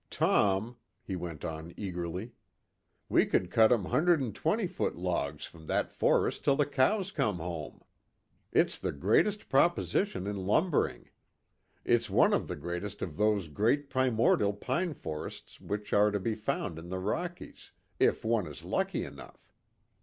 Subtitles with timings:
[0.09, 2.31] Tom," he went on eagerly,
[3.07, 7.11] "we could cut 'em hundred and twenty foot logs from that forest till the cows
[7.11, 7.83] come home.
[8.51, 11.11] It's the greatest proposition in lumbering.
[11.85, 16.33] It's one of the greatest of those great primordial pine forests which are to be
[16.33, 19.53] found in the Rockies, if one is lucky enough.